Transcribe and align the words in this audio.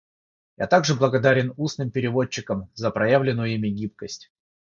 Я 0.57 0.65
также 0.65 0.95
благодарен 0.95 1.53
устным 1.57 1.91
переводчикам 1.91 2.71
за 2.73 2.89
проявленную 2.89 3.53
ими 3.53 3.67
гибкость. 3.67 4.31